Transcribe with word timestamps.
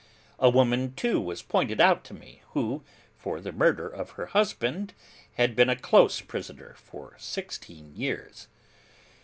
A 0.39 0.49
woman, 0.49 0.95
too, 0.95 1.21
was 1.21 1.43
pointed 1.43 1.79
out 1.79 2.03
to 2.05 2.15
me, 2.15 2.41
who, 2.55 2.83
for 3.15 3.39
the 3.39 3.51
murder 3.51 3.87
of 3.87 4.09
her 4.17 4.25
husband, 4.25 4.95
had 5.35 5.55
been 5.55 5.69
a 5.69 5.75
close 5.75 6.21
prisoner 6.21 6.73
for 6.75 7.13
sixteen 7.19 7.95
years. 7.95 8.47